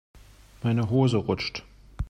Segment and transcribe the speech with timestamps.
[0.63, 1.63] Meine Hose rutscht.